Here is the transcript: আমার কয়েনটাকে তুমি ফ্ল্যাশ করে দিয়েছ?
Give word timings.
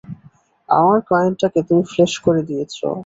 আমার 0.69 0.99
কয়েনটাকে 1.09 1.59
তুমি 1.67 1.83
ফ্ল্যাশ 1.91 2.13
করে 2.25 2.41
দিয়েছ? 2.49 2.75